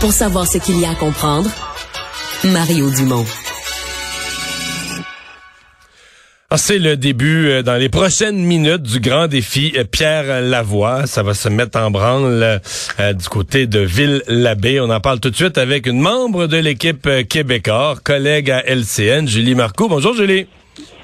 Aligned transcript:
Pour 0.00 0.12
savoir 0.12 0.46
ce 0.46 0.58
qu'il 0.58 0.80
y 0.80 0.84
a 0.84 0.90
à 0.90 0.94
comprendre, 0.94 1.50
Mario 2.44 2.90
Dumont. 2.90 3.24
Ah, 6.54 6.56
c'est 6.56 6.78
le 6.78 6.96
début 6.96 7.48
euh, 7.48 7.62
dans 7.62 7.74
les 7.74 7.88
prochaines 7.88 8.36
minutes 8.36 8.82
du 8.82 9.00
grand 9.00 9.26
défi 9.26 9.72
euh, 9.76 9.82
Pierre 9.82 10.40
Lavoie. 10.40 11.04
Ça 11.06 11.24
va 11.24 11.34
se 11.34 11.48
mettre 11.48 11.80
en 11.80 11.90
branle 11.90 12.60
euh, 13.00 13.12
du 13.12 13.28
côté 13.28 13.66
de 13.66 13.80
Ville-l'Abbé. 13.80 14.78
On 14.78 14.88
en 14.88 15.00
parle 15.00 15.18
tout 15.18 15.30
de 15.30 15.34
suite 15.34 15.58
avec 15.58 15.88
une 15.88 15.98
membre 15.98 16.46
de 16.46 16.56
l'équipe 16.58 17.08
québécois, 17.28 17.96
collègue 18.04 18.52
à 18.52 18.62
LCN, 18.66 19.26
Julie 19.26 19.56
Marcoux. 19.56 19.88
Bonjour 19.88 20.14
Julie. 20.14 20.46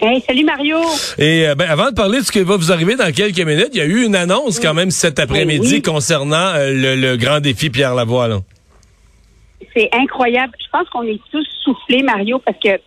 Hey, 0.00 0.22
salut 0.24 0.44
Mario. 0.44 0.78
Et 1.18 1.46
ben, 1.58 1.66
avant 1.68 1.90
de 1.90 1.94
parler 1.96 2.20
de 2.20 2.24
ce 2.24 2.30
qui 2.30 2.42
va 2.42 2.56
vous 2.56 2.70
arriver 2.70 2.94
dans 2.94 3.10
quelques 3.10 3.40
minutes, 3.40 3.70
il 3.72 3.78
y 3.78 3.82
a 3.82 3.86
eu 3.86 4.04
une 4.04 4.14
annonce 4.14 4.60
quand 4.60 4.74
même 4.74 4.92
cet 4.92 5.18
après-midi 5.18 5.82
concernant 5.82 6.52
le, 6.54 7.16
grand 7.16 7.40
défi 7.40 7.70
Pierre 7.70 7.96
Lavoie. 7.96 8.40
C'est 9.74 9.88
incroyable. 9.92 10.54
Je 10.58 10.68
pense 10.70 10.88
qu'on 10.88 11.02
est 11.02 11.20
tous 11.30 11.46
soufflés, 11.62 12.02
Mario, 12.02 12.38
parce 12.38 12.58
que 12.58 12.80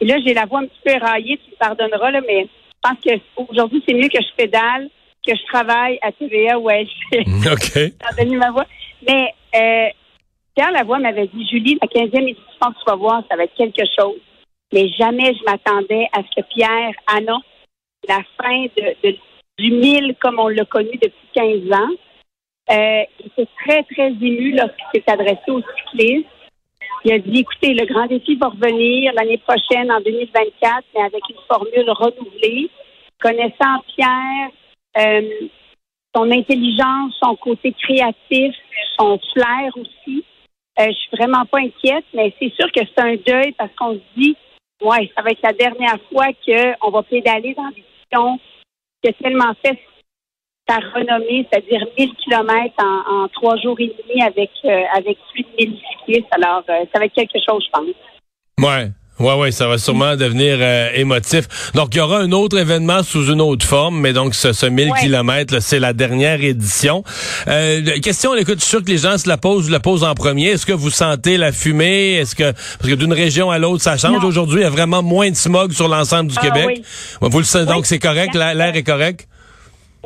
et 0.00 0.06
là, 0.06 0.16
j'ai 0.24 0.34
la 0.34 0.46
voix 0.46 0.60
un 0.60 0.66
petit 0.66 0.80
peu 0.84 0.92
éraillée, 0.92 1.38
tu 1.44 1.50
me 1.50 1.56
pardonneras, 1.56 2.10
là, 2.10 2.20
mais 2.26 2.42
je 2.44 2.88
pense 2.88 2.98
qu'aujourd'hui, 3.02 3.82
c'est 3.86 3.94
mieux 3.94 4.08
que 4.08 4.22
je 4.22 4.34
pédale, 4.36 4.88
que 5.26 5.34
je 5.34 5.44
travaille 5.46 5.98
à 6.02 6.12
TVA 6.12 6.58
ou 6.58 6.68
à 6.68 6.76
OK. 7.52 8.28
ma 8.36 8.50
voix. 8.50 8.66
Mais 9.06 9.34
euh, 9.56 9.88
Pierre 10.54 10.70
Lavoie 10.70 11.00
m'avait 11.00 11.26
dit, 11.26 11.46
Julie, 11.48 11.78
la 11.82 11.88
15e 11.88 12.22
édition, 12.22 12.44
tu 12.60 12.84
vas 12.86 12.94
voir, 12.94 13.22
ça 13.28 13.36
va 13.36 13.44
être 13.44 13.54
quelque 13.56 13.84
chose. 13.98 14.20
Mais 14.72 14.88
jamais 14.90 15.34
je 15.34 15.44
m'attendais 15.44 16.08
à 16.12 16.18
ce 16.18 16.40
que 16.40 16.46
Pierre 16.54 16.92
annonce 17.06 17.42
la 18.06 18.20
fin 18.40 18.66
de, 18.76 19.16
du 19.58 19.72
mille 19.72 20.14
comme 20.20 20.38
on 20.38 20.48
l'a 20.48 20.64
connu 20.64 20.92
depuis 20.92 21.28
15 21.34 21.72
ans. 21.72 21.90
Euh, 22.70 23.02
il 23.20 23.26
était 23.26 23.48
très, 23.64 23.82
très 23.84 24.08
ému 24.08 24.52
lorsqu'il 24.52 24.86
s'est 24.94 25.10
adressé 25.10 25.50
aux 25.50 25.62
cyclistes. 25.76 26.28
Il 27.04 27.12
a 27.12 27.18
dit, 27.18 27.40
écoutez, 27.40 27.74
le 27.74 27.86
grand 27.86 28.06
défi 28.06 28.36
va 28.36 28.48
revenir 28.48 29.12
l'année 29.14 29.38
prochaine, 29.38 29.90
en 29.90 30.00
2024, 30.00 30.84
mais 30.94 31.02
avec 31.02 31.22
une 31.30 31.36
formule 31.46 31.90
renouvelée. 31.90 32.70
Connaissant 33.20 33.82
Pierre, 33.94 34.50
euh, 34.98 35.48
son 36.14 36.30
intelligence, 36.30 37.14
son 37.22 37.36
côté 37.36 37.72
créatif, 37.72 38.54
son 38.98 39.18
flair 39.32 39.72
aussi, 39.76 40.24
euh, 40.78 40.86
je 40.86 40.92
suis 40.92 41.16
vraiment 41.16 41.44
pas 41.46 41.58
inquiète, 41.58 42.04
mais 42.14 42.32
c'est 42.38 42.52
sûr 42.54 42.70
que 42.70 42.80
c'est 42.84 43.02
un 43.02 43.16
deuil 43.16 43.52
parce 43.52 43.70
qu'on 43.76 43.94
se 43.94 44.00
dit, 44.16 44.36
ouais, 44.82 45.10
ça 45.16 45.22
va 45.22 45.30
être 45.30 45.42
la 45.42 45.52
dernière 45.52 45.98
fois 46.12 46.26
qu'on 46.44 46.90
va 46.90 47.02
pédaler 47.02 47.54
dans 47.54 47.70
des 47.70 47.84
qui 49.02 49.08
a 49.08 49.12
tellement 49.12 49.52
fait 49.64 49.78
sa 50.68 50.76
renommée, 50.94 51.46
c'est-à-dire 51.50 51.86
1000 51.98 52.14
kilomètres 52.16 52.74
en, 52.78 53.28
trois 53.28 53.56
jours 53.56 53.76
et 53.80 53.86
demi 53.86 54.22
avec 54.22 54.50
euh, 54.64 54.82
avec 54.96 55.18
plus 55.32 55.42
de 55.42 55.48
1000 55.58 55.78
cyclistes. 55.90 56.28
Alors, 56.32 56.62
euh, 56.68 56.84
ça 56.92 56.98
va 56.98 57.06
être 57.06 57.14
quelque 57.14 57.38
chose, 57.46 57.64
je 57.64 57.70
pense. 57.70 57.94
Ouais. 58.60 58.90
Ouais, 59.20 59.34
ouais, 59.34 59.50
ça 59.50 59.66
va 59.66 59.78
sûrement 59.78 60.14
devenir 60.14 60.58
euh, 60.60 60.90
émotif. 60.94 61.72
Donc, 61.74 61.88
il 61.92 61.98
y 61.98 62.00
aura 62.00 62.18
un 62.18 62.30
autre 62.30 62.56
événement 62.56 63.02
sous 63.02 63.32
une 63.32 63.40
autre 63.40 63.66
forme, 63.66 64.00
mais 64.00 64.12
donc 64.12 64.34
ce, 64.34 64.52
ce 64.52 64.66
1000 64.66 64.92
kilomètres, 65.00 65.60
c'est 65.60 65.80
la 65.80 65.92
dernière 65.92 66.40
édition. 66.42 67.02
Euh, 67.48 67.98
question, 68.00 68.34
écoute, 68.36 68.60
je 68.60 68.60
suis 68.60 68.70
sûr 68.70 68.84
que 68.84 68.90
les 68.90 68.98
gens 68.98 69.18
se 69.18 69.28
la 69.28 69.36
posent, 69.36 69.70
la 69.70 69.80
posent 69.80 70.04
en 70.04 70.14
premier. 70.14 70.50
Est-ce 70.50 70.66
que 70.66 70.72
vous 70.72 70.90
sentez 70.90 71.36
la 71.36 71.50
fumée? 71.50 72.14
Est-ce 72.14 72.36
que 72.36 72.52
parce 72.52 72.90
que 72.90 72.94
d'une 72.94 73.12
région 73.12 73.50
à 73.50 73.58
l'autre, 73.58 73.82
ça 73.82 73.96
change? 73.96 74.24
Aujourd'hui? 74.24 74.60
Il 74.60 74.64
y 74.64 74.66
a 74.66 74.70
vraiment 74.70 75.02
moins 75.02 75.30
de 75.30 75.36
smog 75.36 75.72
sur 75.72 75.88
l'ensemble 75.88 76.30
du 76.30 76.36
ah, 76.38 76.46
Québec. 76.46 76.66
Oui. 77.20 77.28
Vous 77.28 77.38
le 77.38 77.44
savez, 77.44 77.66
donc 77.66 77.86
c'est 77.86 77.98
correct, 77.98 78.34
l'air 78.34 78.76
est 78.76 78.84
correct? 78.84 79.26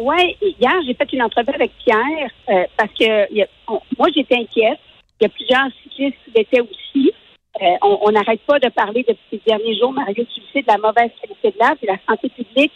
Oui, 0.05 0.37
hier, 0.41 0.75
j'ai 0.85 0.95
fait 0.95 1.13
une 1.13 1.23
entrevue 1.23 1.55
avec 1.55 1.71
Pierre 1.79 2.29
euh, 2.49 2.65
parce 2.77 2.93
que 2.99 3.33
moi, 3.97 4.09
j'étais 4.13 4.35
inquiète. 4.35 4.81
Il 5.21 5.23
y 5.23 5.27
a 5.27 5.29
plusieurs 5.29 5.69
cyclistes 5.81 6.17
qui 6.25 6.33
l'étaient 6.35 6.61
aussi. 6.61 7.13
Euh, 7.63 7.77
on 7.83 8.11
n'arrête 8.11 8.41
pas 8.41 8.59
de 8.59 8.69
parler 8.71 9.05
depuis 9.07 9.23
ces 9.31 9.41
derniers 9.47 9.79
jours, 9.79 9.93
Mario, 9.93 10.25
tu 10.25 10.41
sais, 10.53 10.63
de 10.63 10.67
la 10.67 10.79
mauvaise 10.79 11.13
qualité 11.21 11.53
de 11.53 11.59
l'air. 11.59 11.77
et 11.81 11.87
la 11.87 11.99
santé 12.09 12.31
publique 12.31 12.73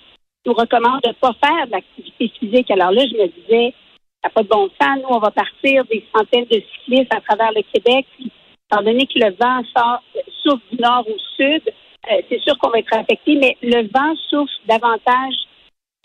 nous 0.47 0.53
recommande 0.53 1.00
de 1.03 1.09
ne 1.09 1.15
pas 1.15 1.33
faire 1.43 1.67
de 1.67 1.73
l'activité 1.73 2.31
physique. 2.39 2.71
Alors 2.71 2.93
là, 2.93 3.03
je 3.11 3.17
me 3.17 3.27
disais, 3.27 3.75
ça 4.23 4.29
n'a 4.29 4.31
pas 4.31 4.43
de 4.45 4.49
bon 4.49 4.69
sens. 4.81 4.99
Nous, 5.03 5.09
on 5.09 5.19
va 5.19 5.33
partir 5.33 5.84
des 5.87 6.05
centaines 6.15 6.45
de 6.45 6.62
cyclistes 6.75 7.12
à 7.12 7.21
travers 7.23 7.50
le 7.50 7.62
Québec. 7.73 8.06
Puis, 8.17 8.31
étant 8.71 8.84
donné 8.84 9.05
que 9.05 9.19
le 9.19 9.34
vent 9.34 9.65
sort, 9.77 10.00
souffle 10.45 10.62
du 10.71 10.81
nord 10.81 11.05
au 11.09 11.19
sud, 11.37 11.62
euh, 11.67 12.23
c'est 12.29 12.41
sûr 12.43 12.56
qu'on 12.59 12.71
va 12.71 12.79
être 12.79 12.95
affecté, 12.95 13.34
mais 13.34 13.56
le 13.62 13.89
vent 13.89 14.15
souffle 14.31 14.55
davantage 14.69 15.34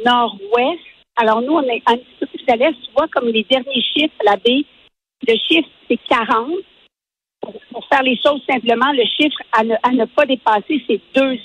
nord-ouest. 0.03 0.90
Alors, 1.15 1.41
nous, 1.41 1.53
on 1.53 1.63
est 1.63 1.81
un 1.85 1.97
petit 1.97 2.15
peu 2.19 2.25
plus 2.27 2.43
à 2.47 2.55
l'est. 2.55 2.71
Tu 2.71 2.91
vois, 2.95 3.07
comme 3.09 3.27
les 3.27 3.43
derniers 3.43 3.81
chiffres, 3.81 4.15
la 4.25 4.37
baie, 4.37 4.65
le 5.27 5.35
chiffre, 5.35 5.69
c'est 5.87 5.99
40. 6.09 6.51
Pour, 7.41 7.85
faire 7.87 8.03
les 8.03 8.19
choses 8.23 8.41
simplement, 8.47 8.91
le 8.93 9.03
chiffre 9.05 9.41
à 9.51 9.63
ne, 9.63 10.05
pas 10.05 10.25
dépasser, 10.25 10.83
c'est 10.87 11.01
200. 11.15 11.39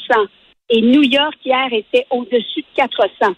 Et 0.69 0.82
New 0.82 1.03
York, 1.03 1.37
hier, 1.44 1.72
était 1.72 2.06
au-dessus 2.10 2.60
de 2.60 2.66
400. 2.76 3.34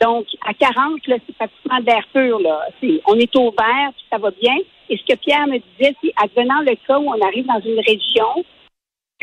Donc, 0.00 0.26
à 0.46 0.52
40, 0.52 1.06
là, 1.06 1.16
c'est 1.26 1.36
pratiquement 1.36 1.80
d'air 1.80 2.06
pur, 2.12 2.40
là. 2.40 2.68
on 3.06 3.14
est 3.18 3.36
au 3.36 3.50
vert, 3.50 3.92
puis 3.94 4.04
ça 4.10 4.18
va 4.18 4.30
bien. 4.30 4.56
Et 4.88 4.98
ce 4.98 5.04
que 5.04 5.18
Pierre 5.18 5.46
me 5.46 5.58
disait, 5.58 5.94
c'est, 6.02 6.12
advenant 6.16 6.60
le 6.60 6.74
cas 6.86 6.98
où 6.98 7.08
on 7.08 7.26
arrive 7.26 7.46
dans 7.46 7.60
une 7.60 7.80
région 7.80 8.44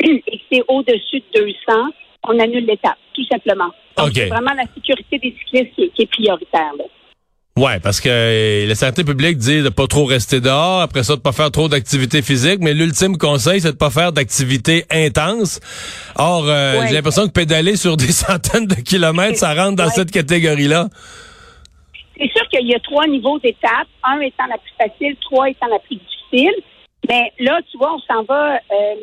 et 0.00 0.38
que 0.38 0.44
c'est 0.50 0.64
au-dessus 0.68 1.22
de 1.34 1.40
200, 1.40 1.90
on 2.28 2.38
annule 2.38 2.66
l'étape, 2.66 2.98
tout 3.14 3.24
simplement. 3.30 3.70
C'est 4.14 4.26
vraiment 4.26 4.54
la 4.54 4.64
sécurité 4.74 5.18
des 5.18 5.34
cyclistes 5.38 5.74
qui, 5.94 6.02
est 6.02 6.06
prioritaire. 6.06 6.72
Là. 6.78 6.84
Ouais, 7.58 7.78
parce 7.80 8.00
que 8.00 8.08
euh, 8.08 8.66
la 8.66 8.74
santé 8.74 9.04
publique 9.04 9.36
dit 9.36 9.62
de 9.62 9.68
pas 9.68 9.86
trop 9.86 10.06
rester 10.06 10.40
dehors, 10.40 10.80
après 10.80 11.02
ça 11.02 11.16
de 11.16 11.20
pas 11.20 11.32
faire 11.32 11.50
trop 11.50 11.68
d'activité 11.68 12.22
physique, 12.22 12.60
mais 12.60 12.72
l'ultime 12.72 13.18
conseil 13.18 13.60
c'est 13.60 13.72
de 13.72 13.76
pas 13.76 13.90
faire 13.90 14.12
d'activité 14.12 14.84
intense. 14.90 15.60
Or, 16.16 16.44
euh, 16.46 16.86
j'ai 16.88 16.94
l'impression 16.94 17.26
que 17.26 17.32
pédaler 17.32 17.76
sur 17.76 17.98
des 17.98 18.10
centaines 18.12 18.66
de 18.66 18.76
kilomètres, 18.76 19.36
ça 19.36 19.52
rentre 19.54 19.76
dans 19.76 19.90
cette 19.90 20.10
catégorie-là. 20.10 20.88
C'est 22.16 22.30
sûr 22.32 22.48
qu'il 22.48 22.66
y 22.66 22.74
a 22.74 22.80
trois 22.80 23.06
niveaux 23.06 23.38
d'étapes, 23.38 23.88
un 24.02 24.20
étant 24.20 24.46
la 24.48 24.56
plus 24.56 24.72
facile, 24.78 25.16
trois 25.20 25.50
étant 25.50 25.66
la 25.66 25.78
plus 25.80 25.96
difficile. 25.96 26.54
Mais 27.08 27.32
là, 27.40 27.60
tu 27.70 27.76
vois, 27.76 27.94
on 27.94 28.00
s'en 28.00 28.22
va 28.22 28.54
euh, 28.54 28.94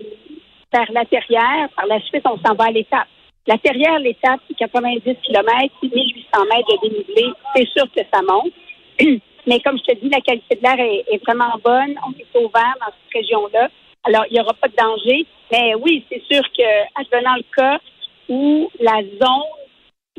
vers 0.72 0.92
la 0.92 1.06
terrière, 1.06 1.70
par 1.76 1.88
la 1.88 2.00
suite, 2.02 2.26
on 2.26 2.38
s'en 2.46 2.56
va 2.56 2.66
à 2.66 2.72
l'étape. 2.72 3.08
La 3.48 3.58
terrière, 3.58 3.98
l'étape, 4.00 4.40
c'est 4.48 4.56
90 4.56 5.02
km, 5.24 5.76
1800 5.82 6.46
mètres 6.46 6.82
de 6.84 6.90
dénivelé. 6.90 7.34
C'est 7.56 7.68
sûr 7.70 7.86
que 7.96 8.02
ça 8.14 8.22
monte. 8.22 8.54
Mais 9.48 9.60
comme 9.62 9.78
je 9.78 9.84
te 9.84 10.00
dis, 10.00 10.10
la 10.10 10.22
qualité 10.22 10.56
de 10.56 10.62
l'air 10.62 10.80
est, 10.80 11.24
vraiment 11.26 11.56
bonne. 11.64 11.96
On 12.06 12.12
est 12.12 12.38
ouvert 12.38 12.76
dans 12.80 12.88
cette 12.88 13.14
région-là. 13.14 13.70
Alors, 14.04 14.26
il 14.30 14.34
n'y 14.34 14.40
aura 14.40 14.54
pas 14.54 14.68
de 14.68 14.76
danger. 14.76 15.26
Mais 15.52 15.74
oui, 15.76 16.06
c'est 16.10 16.22
sûr 16.30 16.44
que, 16.56 17.02
advenant 17.02 17.36
le 17.36 17.56
cas 17.56 17.80
où 18.28 18.70
la 18.80 19.02
zone, 19.02 19.50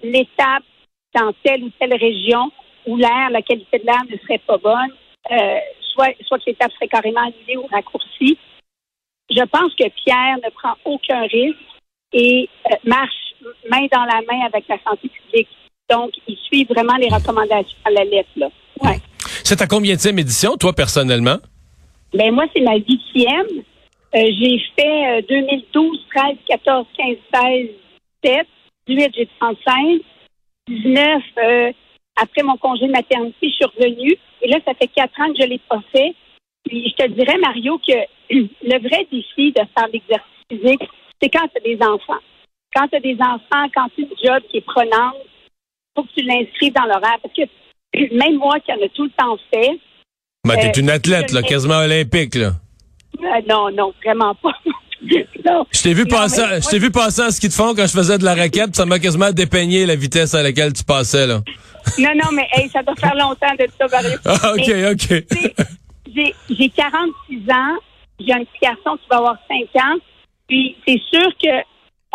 l'étape 0.03 0.65
dans 1.15 1.33
telle 1.45 1.63
ou 1.65 1.71
telle 1.79 1.95
région 1.95 2.51
où 2.87 2.97
l'air, 2.97 3.31
la 3.31 3.43
qualité 3.43 3.79
de 3.79 3.87
l'air 3.87 4.03
ne 4.11 4.17
serait 4.19 4.39
pas 4.39 4.57
bonne, 4.57 4.93
euh, 5.31 5.59
soit, 5.93 6.15
soit 6.27 6.39
que 6.39 6.47
l'étape 6.47 6.73
serait 6.73 6.89
carrément 6.89 7.21
annulée 7.21 7.57
ou 7.57 7.67
raccourcie, 7.71 8.39
je 9.31 9.45
pense 9.45 9.75
que 9.75 9.89
Pierre 10.05 10.37
ne 10.45 10.51
prend 10.51 10.75
aucun 10.85 11.23
risque 11.23 11.59
et 12.13 12.49
euh, 12.71 12.77
marche 12.85 13.35
main 13.71 13.87
dans 13.93 14.05
la 14.05 14.21
main 14.29 14.47
avec 14.47 14.67
la 14.69 14.77
santé 14.83 15.09
publique. 15.09 15.49
Donc, 15.89 16.13
il 16.29 16.37
suit 16.37 16.65
vraiment 16.65 16.97
les 16.97 17.09
recommandations 17.09 17.79
à 17.85 17.91
la 17.91 18.05
lettre. 18.05 18.29
Là. 18.37 18.49
Ouais. 18.83 18.99
C'est 19.45 19.57
ta 19.57 19.67
combien 19.67 19.95
de 19.95 20.19
édition, 20.21 20.57
toi, 20.57 20.73
personnellement? 20.73 21.39
Ben 22.13 22.33
moi, 22.33 22.45
c'est 22.55 22.63
ma 22.63 22.77
huitième. 22.77 23.65
Euh, 24.15 24.27
j'ai 24.41 24.61
fait 24.77 25.23
2012, 25.29 26.07
13, 26.15 26.37
14, 26.49 26.87
15, 26.97 27.17
16, 27.33 27.69
17. 28.25 28.47
18, 28.89 29.11
j'ai 29.15 29.29
35. 29.39 30.01
19, 30.69 31.23
euh, 31.39 31.73
après 32.17 32.43
mon 32.43 32.57
congé 32.57 32.87
de 32.87 32.93
maternité, 32.93 33.49
je 33.49 33.49
suis 33.49 33.65
revenue. 33.65 34.17
Et 34.43 34.49
là, 34.49 34.59
ça 34.65 34.75
fait 34.75 34.89
quatre 34.89 35.19
ans 35.21 35.33
que 35.33 35.43
je 35.43 35.49
l'ai 35.49 35.61
pas 35.69 35.81
fait. 35.93 36.15
Puis 36.67 36.91
je 36.91 37.05
te 37.05 37.11
dirais, 37.11 37.39
Mario, 37.39 37.79
que 37.79 37.93
le 38.35 38.89
vrai 38.89 39.07
défi 39.11 39.53
de 39.53 39.63
faire 39.77 39.89
l'exercice 39.93 40.25
physique, 40.51 40.83
c'est 41.21 41.29
quand 41.29 41.47
tu 41.49 41.59
as 41.59 41.77
des 41.77 41.83
enfants. 41.83 42.21
Quand 42.75 42.87
tu 42.89 42.97
as 42.97 43.01
des 43.01 43.17
enfants, 43.21 43.69
quand 43.75 43.89
tu 43.97 44.03
as 44.03 44.07
un 44.07 44.35
job 44.35 44.43
qui 44.51 44.59
est 44.59 44.67
prenant, 44.67 45.13
il 45.15 45.93
faut 45.97 46.03
que 46.05 46.13
tu 46.17 46.25
l'inscrives 46.25 46.73
dans 46.73 46.87
l'horaire. 46.87 47.19
Parce 47.23 47.35
que 47.35 48.15
même 48.15 48.39
moi 48.39 48.61
qui 48.61 48.73
en 48.73 48.77
ai 48.77 48.89
tout 48.91 49.05
le 49.05 49.11
temps 49.11 49.37
fait. 49.53 49.79
Ben, 50.47 50.57
tu 50.57 50.67
es 50.67 50.81
une 50.81 50.91
euh, 50.91 50.95
athlète, 50.95 51.33
là, 51.33 51.43
quasiment 51.43 51.79
olympique, 51.79 52.35
là. 52.35 52.53
Euh, 53.19 53.41
non, 53.49 53.71
non, 53.71 53.93
vraiment 54.03 54.35
pas. 54.37 54.53
Je 55.03 55.83
t'ai 55.83 55.95
vu, 55.95 56.05
passer, 56.07 56.43
je 56.61 56.69
t'ai 56.69 56.79
vu 56.79 56.91
passer 56.91 57.23
en 57.23 57.31
ski 57.31 57.49
de 57.49 57.55
fond 57.55 57.75
quand 57.75 57.87
je 57.87 57.93
faisais 57.93 58.19
de 58.19 58.25
la 58.25 58.35
raquette, 58.35 58.77
ça 58.77 58.85
m'a 58.85 58.99
quasiment 58.99 59.31
dépeigné 59.33 59.87
la 59.87 59.97
vitesse 59.97 60.35
à 60.35 60.43
laquelle 60.43 60.75
tu 60.75 60.85
passais, 60.85 61.27
là. 61.27 61.41
Non, 61.99 62.11
non, 62.15 62.31
mais 62.33 62.47
hey, 62.53 62.69
ça 62.69 62.83
doit 62.83 62.95
faire 62.97 63.15
longtemps 63.15 63.55
de 63.59 63.67
ça, 63.79 63.87
Mario. 63.91 64.19
Ah, 64.27 64.53
OK, 64.53 64.71
OK. 64.93 65.80
J'ai 66.15 66.69
46 66.71 67.51
ans, 67.51 67.77
j'ai 68.19 68.33
un 68.33 68.45
petit 68.45 68.59
garçon 68.63 68.97
qui 68.97 69.09
va 69.11 69.19
avoir 69.19 69.37
5 69.49 69.83
ans, 69.83 69.97
puis 70.49 70.77
c'est 70.87 71.01
sûr 71.13 71.29
que 71.43 71.63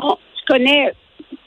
oh, 0.04 0.18
tu 0.38 0.54
connais 0.54 0.94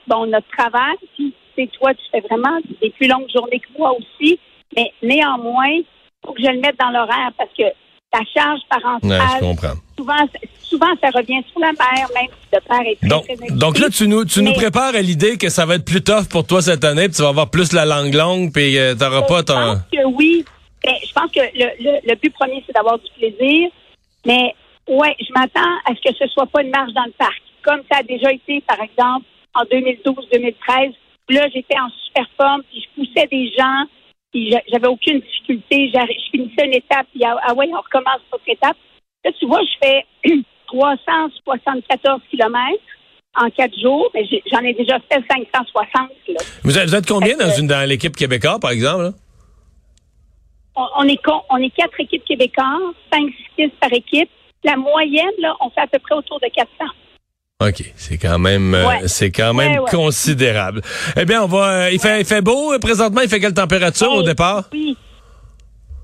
bon 0.06 0.26
notre 0.26 0.48
travail, 0.56 0.96
puis 1.14 1.34
c'est 1.56 1.70
toi, 1.72 1.92
tu 1.94 2.02
fais 2.10 2.20
vraiment 2.20 2.58
des 2.80 2.90
plus 2.90 3.08
longues 3.08 3.28
journées 3.34 3.60
que 3.60 3.78
moi 3.78 3.92
aussi, 3.92 4.38
mais 4.76 4.92
néanmoins, 5.02 5.68
il 5.68 5.84
faut 6.24 6.32
que 6.32 6.42
je 6.42 6.48
le 6.48 6.60
mette 6.60 6.78
dans 6.78 6.90
l'horaire 6.90 7.32
parce 7.36 7.50
que 7.56 7.64
la 8.12 8.20
charge 8.34 8.60
parentale. 8.70 9.10
Ouais, 9.10 9.26
je 9.34 9.44
comprends. 9.44 9.74
Souvent, 9.98 10.28
souvent, 10.62 10.86
ça 11.02 11.10
revient 11.10 11.42
sur 11.50 11.60
la 11.60 11.72
mère, 11.72 12.08
même 12.14 12.28
si 12.30 12.48
le 12.52 12.60
père 12.60 12.80
est 12.80 12.96
très, 12.96 13.08
Donc, 13.08 13.26
très 13.26 13.56
donc 13.56 13.78
là, 13.78 13.90
tu 13.90 14.08
nous, 14.08 14.24
tu 14.24 14.42
nous 14.42 14.54
prépares 14.54 14.94
à 14.94 15.02
l'idée 15.02 15.36
que 15.36 15.48
ça 15.48 15.66
va 15.66 15.74
être 15.74 15.84
plus 15.84 16.02
tough 16.02 16.28
pour 16.30 16.46
toi 16.46 16.62
cette 16.62 16.84
année, 16.84 17.08
puis 17.08 17.16
tu 17.16 17.22
vas 17.22 17.28
avoir 17.28 17.50
plus 17.50 17.72
la 17.72 17.84
langue 17.84 18.14
longue, 18.14 18.52
puis 18.52 18.78
euh, 18.78 18.94
t'auras 18.94 19.22
pas 19.22 19.38
Je 19.38 19.42
ton... 19.42 19.54
pense 19.54 19.78
que 19.92 20.06
oui. 20.16 20.44
Ben, 20.84 20.94
je 21.06 21.12
pense 21.12 21.30
que 21.32 21.40
le, 21.40 21.66
le, 21.84 22.08
le 22.08 22.14
but 22.16 22.32
premier, 22.34 22.62
c'est 22.66 22.72
d'avoir 22.72 22.98
du 22.98 23.10
plaisir. 23.19 23.69
Mais 24.26 24.54
ouais, 24.88 25.16
je 25.20 25.32
m'attends 25.34 25.75
à 25.86 25.94
ce 25.94 26.08
que 26.08 26.14
ce 26.16 26.26
soit 26.28 26.46
pas 26.46 26.62
une 26.62 26.70
marche 26.70 26.92
dans 26.92 27.04
le 27.04 27.12
parc. 27.12 27.40
Comme 27.62 27.80
ça 27.90 27.98
a 27.98 28.02
déjà 28.02 28.32
été, 28.32 28.60
par 28.62 28.80
exemple, 28.80 29.26
en 29.54 29.62
2012-2013. 29.64 30.92
Là, 31.30 31.46
j'étais 31.52 31.78
en 31.78 31.88
super 32.06 32.26
forme, 32.40 32.62
puis 32.70 32.80
je 32.82 32.88
poussais 33.02 33.26
des 33.26 33.52
gens, 33.58 33.84
puis 34.32 34.50
j'a- 34.50 34.62
j'avais 34.72 34.86
aucune 34.86 35.20
difficulté. 35.20 35.90
Je 35.92 36.30
finissais 36.30 36.64
une 36.66 36.75
étape, 36.75 37.06
puis 37.12 37.22
ah, 37.24 37.36
ah 37.42 37.54
ouais, 37.54 37.69
on 37.72 37.81
recommence 37.81 38.20
notre 38.32 38.48
étape. 38.48 38.76
Là, 39.24 39.31
tu 39.38 39.46
vois, 39.46 39.60
je 39.62 39.86
fais 39.86 40.06
374 40.69 42.20
kilomètres 42.31 42.82
en 43.36 43.50
quatre 43.50 43.78
jours, 43.78 44.10
mais 44.14 44.24
j'en 44.50 44.60
ai 44.60 44.72
déjà 44.74 44.98
fait 45.10 45.22
560. 45.31 46.10
Là. 46.28 46.34
Vous 46.64 46.78
êtes, 46.78 47.06
combien 47.06 47.36
dans, 47.36 47.50
une, 47.50 47.66
dans 47.66 47.86
l'équipe 47.88 48.16
québécoise, 48.16 48.58
par 48.60 48.70
exemple? 48.70 49.02
là? 49.04 49.10
On, 50.78 50.86
on 51.04 51.08
est 51.08 51.22
con- 51.22 51.42
on 51.50 51.56
est 51.58 51.70
quatre 51.70 51.98
équipes 52.00 52.25
québécoises, 52.25 52.94
cinq 53.12 53.26
six 53.56 53.69
par 53.80 53.92
équipe. 53.92 54.30
La 54.64 54.76
moyenne, 54.76 55.30
là, 55.40 55.54
on 55.60 55.70
fait 55.70 55.80
à 55.82 55.86
peu 55.86 55.98
près 55.98 56.14
autour 56.14 56.40
de 56.40 56.46
400. 56.54 56.69
OK, 57.60 57.92
c'est 57.96 58.19
quand 58.19 58.38
même 58.38 58.72
euh, 58.75 59.06
c'est 59.06 59.30
quand 59.32 59.52
même 59.54 59.72
Ouais, 59.72 59.78
ouais. 59.80 59.90
considérable. 59.90 60.80
Eh 61.16 61.25
bien, 61.25 61.42
on 61.42 61.46
va 61.46 61.86
euh, 61.86 61.90
il 61.90 62.00
fait 62.00 62.20
il 62.20 62.26
fait 62.26 62.40
beau 62.40 62.72
euh, 62.72 62.78
présentement, 62.78 63.20
il 63.20 63.28
fait 63.28 63.40
quelle 63.40 63.54
température 63.54 64.12
au 64.12 64.20
Hey, 64.20 64.26
départ? 64.26 64.64
Oui, 64.72 64.96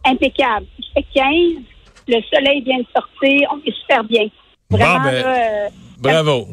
impeccable. 0.04 0.66
Il 0.78 0.84
fait 0.94 1.06
15, 1.14 1.62
le 2.08 2.20
soleil 2.32 2.60
vient 2.62 2.78
de 2.78 2.86
sortir, 2.94 3.48
on 3.52 3.58
est 3.66 3.74
super 3.80 4.04
bien. 4.04 4.26
Vraiment, 4.70 4.98
Bon, 4.98 5.04
ben, 5.04 5.12
là, 5.22 5.36
euh, 5.36 5.68
Bravo. 5.98 6.48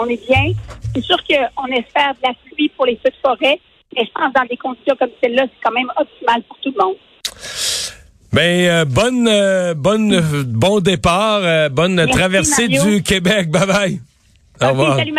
on 0.00 0.06
est 0.06 0.26
bien. 0.28 0.52
C'est 0.94 1.02
sûr 1.02 1.16
qu'on 1.24 1.66
espère 1.66 2.14
de 2.14 2.20
la 2.28 2.34
pluie 2.52 2.68
pour 2.70 2.86
les 2.86 2.96
feux 2.96 3.10
de 3.10 3.16
forêt, 3.22 3.60
mais 3.96 4.04
je 4.04 4.10
pense 4.12 4.32
que 4.32 4.38
dans 4.40 4.46
des 4.46 4.56
conditions 4.56 4.96
comme 4.98 5.10
celle-là, 5.22 5.44
c'est 5.44 5.60
quand 5.64 5.72
même 5.72 5.90
optimal 5.96 6.42
pour 6.42 6.56
tout 6.58 6.72
le 6.76 6.84
monde. 6.84 6.96
Ben 8.32 8.68
euh, 8.68 8.84
bonne 8.84 9.26
euh, 9.28 9.74
bonne 9.74 10.12
euh, 10.12 10.42
bon 10.46 10.80
départ, 10.80 11.40
euh, 11.42 11.68
bonne 11.70 11.94
Merci, 11.94 12.12
traversée 12.12 12.68
Mario. 12.68 12.84
du 12.84 13.02
Québec. 13.02 13.50
Bye 13.50 13.66
bye. 13.66 14.00
Au 14.60 14.68
revoir. 14.70 14.96
salut, 14.98 15.12